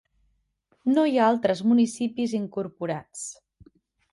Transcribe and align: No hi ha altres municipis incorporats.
No 0.95 1.03
hi 1.09 1.19
ha 1.19 1.27
altres 1.33 1.61
municipis 1.73 2.33
incorporats. 2.41 3.29